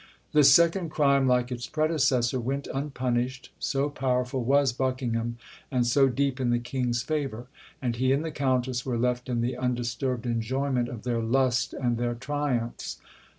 [0.31, 5.37] This second crime, like its predecessor, went unpunished, so powerful was Buckingham,
[5.69, 7.45] and so deep in the King's favour;
[7.83, 11.99] and he and the Countess were left in the undisturbed enjoyment of their lust and
[11.99, 12.97] their triumphs.